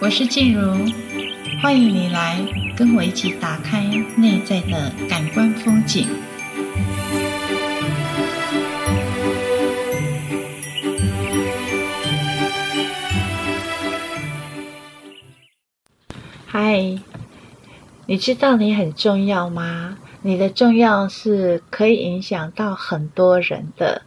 [0.00, 0.86] 我是静茹，
[1.60, 2.40] 欢迎你来
[2.76, 3.82] 跟我一起打开
[4.16, 6.06] 内在的感官风景。
[16.46, 16.96] 嗨，
[18.06, 19.98] 你知道你很重要吗？
[20.22, 24.02] 你的重要是可以影响到很多人的。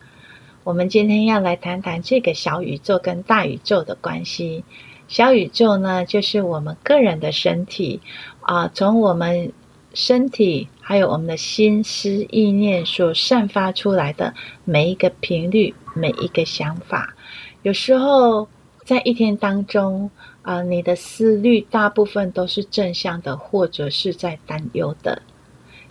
[0.63, 4.63] 我们今天要来谈谈这个小宇宙跟大宇宙的关系。
[5.11, 7.99] 小宇宙呢，就是我们个人的身体
[8.39, 9.52] 啊，从我们
[9.93, 14.33] 身体还有我们的心思意念所散发出来的
[14.63, 17.13] 每一个频率、每一个想法。
[17.61, 18.47] 有时候
[18.85, 20.09] 在一天当中
[20.43, 25.21] 啊，你的思虑大部分都是正向的，或者是在担忧的。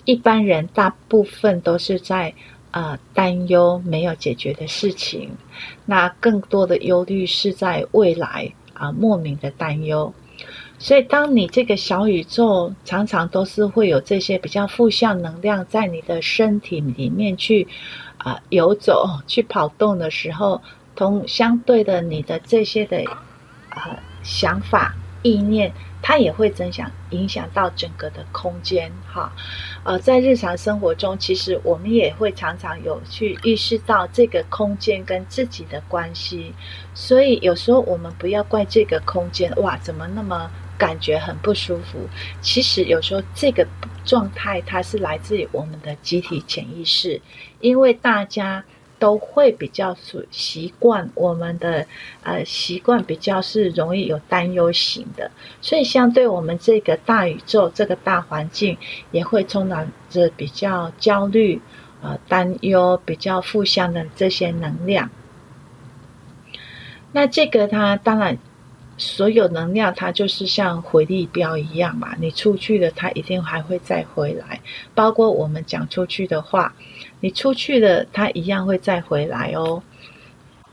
[0.06, 2.32] 一般人大部分都是在
[2.70, 5.30] 啊担忧没有解决的事情，
[5.84, 8.50] 那更多的忧虑是在未来。
[8.80, 10.10] 啊，莫名的担忧，
[10.78, 17.68] 所以当你这个小宇宙常常都是会有这些比较负向能量在你的身体里面去
[18.16, 20.62] 啊游走、去跑动的时候，
[20.96, 23.04] 同相对的你的这些的
[23.68, 25.70] 啊想法、意念。
[26.10, 29.32] 它也会增强影响到整个的空间，哈，
[29.84, 36.52] 呃，在日常生活中，其实我们也会常常有去意识到这个空间跟自己的关系，
[36.94, 42.00] 所以有时候我们不要怪这个空间，哇，怎么那么感觉很不舒服？
[42.40, 43.64] 其实有时候这个
[44.04, 47.22] 状态它是来自于我们的集体潜意识，
[47.60, 48.64] 因为大家。
[49.00, 49.96] 都会比较
[50.30, 51.84] 习惯我们的
[52.22, 55.28] 呃习惯比较是容易有担忧型的，
[55.60, 58.76] 所以相对我们这个大宇宙这个大环境
[59.10, 61.60] 也会充满着比较焦虑、
[62.02, 65.10] 呃担忧、比较负向的这些能量。
[67.12, 68.38] 那这个它当然
[69.00, 74.60] 所有能量它就是像回力镖一样嘛，你出去了它一定还会再回来，
[74.94, 76.72] 包括我们讲出去的话。
[77.22, 79.82] 你出去了，它一样会再回来哦。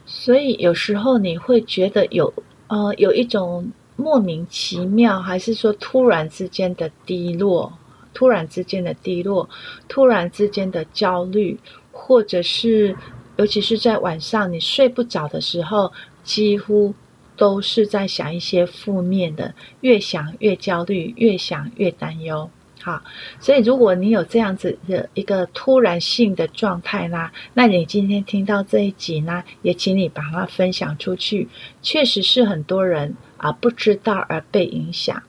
[0.06, 2.34] 所以有时候你会觉得有
[2.68, 7.72] 呃有一种莫名其妙，还是说突然之间的低落，
[8.14, 9.50] 突然之间的低落，
[9.88, 11.58] 突然之间的焦虑，
[11.92, 12.96] 或者是
[13.38, 15.92] 尤其是在晚上你睡不着的时候，
[16.24, 16.94] 几乎
[17.38, 22.50] 都是在想一些负面的，越想越焦虑，越想越担忧。
[22.82, 23.02] 好，
[23.40, 31.48] 所以如果你有这样子的一个突然性的状态呢，那你今天听到这一集呢，也请你把它分享出去。
[31.82, 35.22] 确实是很多人啊不知道而被影响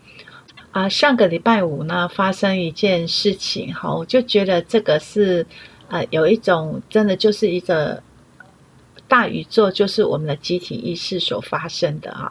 [0.70, 0.88] 啊。
[0.88, 5.44] 上个礼拜五呢，发生一件事情，哈，我就觉得这个是
[5.88, 8.02] 呃有一种真的就是一个。
[9.08, 12.30] 大宇宙就是我们的集体意识所发生的哈，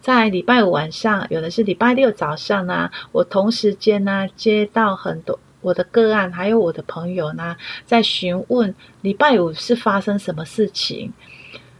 [0.00, 7.56] 在礼拜五晚上，有的是礼拜六早上呢，我同时间呢接到很多我的个案，还有我的朋友呢，
[7.86, 11.12] 在询问礼拜五是发生什么事情。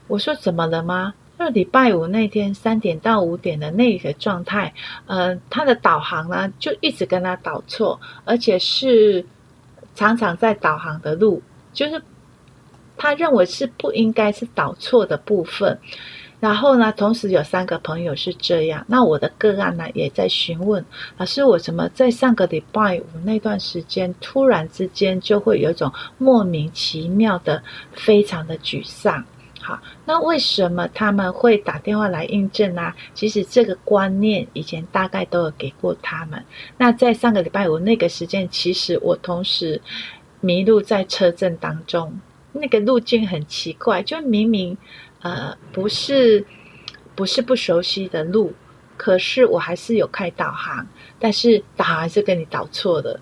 [0.06, 1.12] 我说怎么了吗？
[1.36, 4.72] 那礼拜五那天三点到五点的那个状态，
[5.06, 9.24] 呃，他的导航呢就一直跟他导错，而且是
[9.94, 11.42] 常常在导航的路，
[11.72, 12.02] 就是。
[12.98, 15.78] 他认为是不应该是导错的部分，
[16.40, 18.84] 然后呢，同时有三个朋友是这样。
[18.86, 20.84] 那我的个案呢，也在询问
[21.16, 29.24] 老师，我怎么在上个礼拜五那段时间，突然之间就会有一种莫名其妙的、非常的沮丧？
[29.60, 32.92] 好，那为什么他们会打电话来印证呢？
[33.14, 36.42] 其实这个观念以前大概都有给过他们。
[36.78, 39.80] 那在上个礼拜五那个时间，其实我同时
[40.40, 42.18] 迷路在车阵当中。
[42.58, 44.76] 那个路径很奇怪，就明明
[45.20, 46.44] 呃不是
[47.14, 48.52] 不是不熟悉的路，
[48.96, 50.86] 可是我还是有开导航，
[51.18, 53.20] 但是导航还是跟你导错的。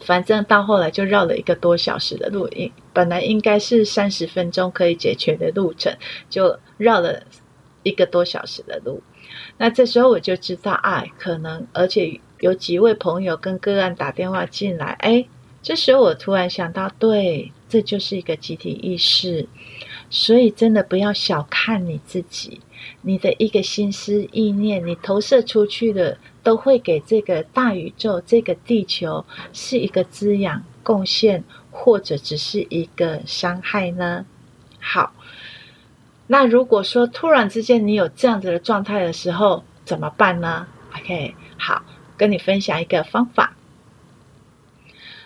[0.00, 5.92] 反正到后来就绕了一个多小时的路，应本来应该是三十分钟可以解决的路程，
[6.30, 7.20] 就绕了
[7.82, 9.02] 一个多小时的路。
[9.56, 15.26] 那这时候我就知道，哎，可能而且有几位朋友跟个案打电话进来，哎，
[15.62, 17.50] 这时候我突然想到，对。
[17.68, 19.46] 这就是一个集体意识，
[20.08, 22.60] 所以真的不要小看你自己，
[23.02, 34.24] 你的一个心思意念，你投射出去的，都会给这个大宇宙、这个地球是一个滋养、贡献，或者只是一个伤害呢？
[34.80, 35.12] 好，
[36.26, 40.66] 那如果说突然之间你有这样子的状态的时候，怎么办呢
[40.96, 41.82] ？OK，好，
[42.16, 43.54] 跟你分享一个方法。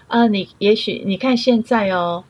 [0.09, 2.25] 呃，你也许你看现在哦。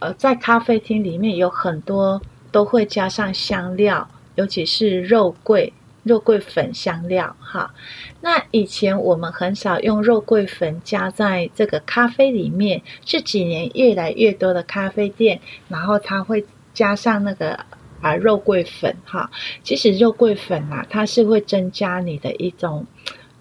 [0.00, 2.20] 呃，在咖啡厅里面有很多
[2.52, 5.72] 都会加上香料，尤其是肉桂
[6.04, 7.74] 肉桂粉香料哈。
[8.20, 17.58] 那以前我们很少用肉桂粉加在这个咖啡里面，这几年越来越多的咖啡店，然后它会加上那个
[18.00, 19.30] 啊肉桂粉哈。
[19.64, 22.86] 其实肉桂粉啊，它是会增加你的一种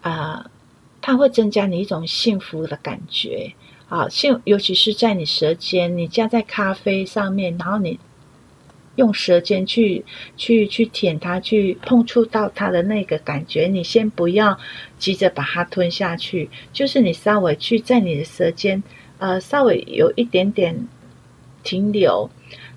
[0.01, 0.51] 啊、呃，
[1.01, 3.53] 它会增加你一种幸福的感觉
[3.89, 7.99] 啊，像尤其是在你舌尖，你加在咖啡上面，然后你。
[8.97, 10.03] 用舌尖去
[10.37, 13.67] 去去舔它，去碰触到它的那个感觉。
[13.67, 14.57] 你先不要
[14.97, 18.81] 急着把它吞下去，就是你稍微去在你的舌尖，
[19.19, 20.87] 呃，稍微有一点点
[21.61, 22.27] 停留。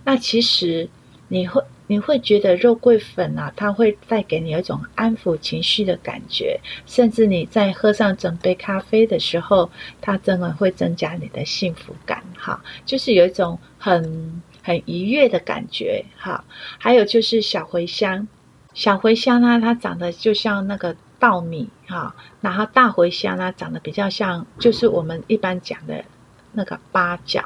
[0.05, 0.91] 那其实
[1.29, 6.61] 你会你会觉得肉桂粉啊，它会带给你一种安抚情绪的感觉。
[6.87, 9.69] 甚至你在喝上整杯咖啡的时候，
[10.01, 12.23] 它真的会增加你的幸福感。
[12.39, 14.41] 哈，就是有一种很。
[14.63, 16.45] 很愉悦的感觉，哈，
[16.79, 18.29] 还有就是小茴香，
[18.75, 26.05] 小茴香呢，它长得就像那个稻米，哈，然后大茴香呢，长得比较像，就是我们一般讲的
[26.53, 27.43] 那个八角。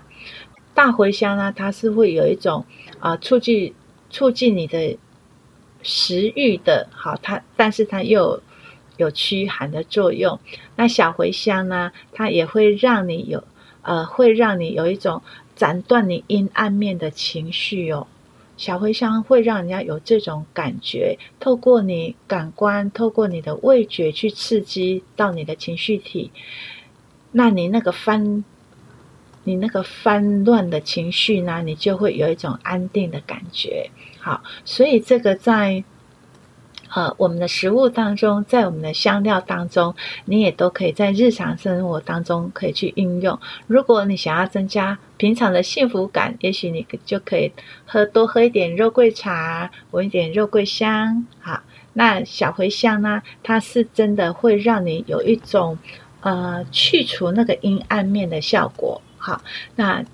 [0.74, 2.66] 大茴香呢，它是会有一种
[2.98, 3.72] 啊、促进
[4.14, 4.96] 促进你的
[5.82, 8.40] 食欲的，好，它但是它又
[8.96, 10.38] 有，驱寒的作用。
[10.76, 13.42] 那小茴香呢，它也会让你有，
[13.82, 15.20] 呃，会让你有一种。
[15.56, 18.08] 斩断你阴暗面的情绪哦，
[18.56, 26.32] 小茴香会让人家有这种感觉，透过你感官，透过你的味觉去刺激到你的情绪体，
[27.30, 28.44] 那你那个翻，
[29.44, 33.88] 你那个翻乱的情绪呢，你就会有一种安定的感觉。
[34.18, 35.84] 好，所以这个在。
[36.94, 39.92] 呃，我们的食物当中，在我们的香料当中，
[40.26, 43.36] 你也都可以在日常生活当中可以去应用。
[43.66, 47.50] 如果你想要增加平常的幸福感，也许你就可以
[47.84, 51.26] 喝多喝一点肉桂茶，闻一点肉桂香。
[51.40, 51.60] 好，
[51.94, 55.76] 那小茴香呢，它是真的会让你有一种
[56.24, 59.00] 呃去除那个阴暗面的效果。
[59.16, 59.40] 好，
[59.76, 60.04] 那。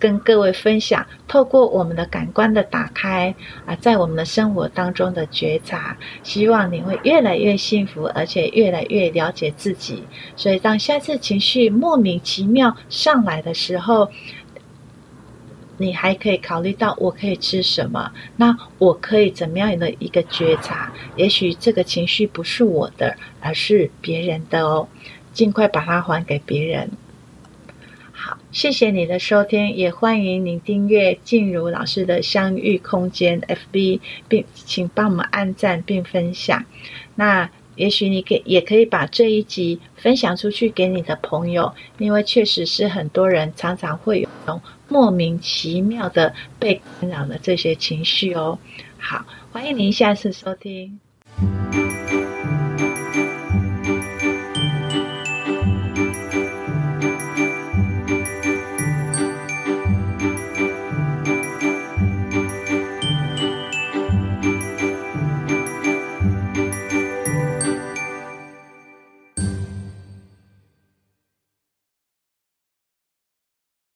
[0.00, 3.34] 跟各位分享，透过我们的感官的打开
[3.66, 10.02] 啊，在我们的生活当中的觉察，希望你会越来越幸福，而且越来越了解自己。
[10.36, 14.10] 所以，当下次情绪莫名其妙上来的时候，
[15.80, 18.12] 你还可以考虑到我可以吃什么？
[18.36, 20.92] 那我可以怎么样的一个觉察？
[21.16, 24.86] 也许这个情绪不是我的，而是别人的哦，
[25.32, 26.90] 尽快把它还给别人。
[28.12, 36.62] 好，谢谢你的收听，也欢迎您订阅静茹老师的相遇空间 FB，并请帮我们按赞并分享。
[37.14, 37.50] 那
[37.80, 48.58] 也许你可也可以把这一集分享出去给你的朋友，因为确实是很多人常常会有种莫名其妙的被干扰的这些情绪哦。
[48.98, 51.00] 好，欢迎您下次收听。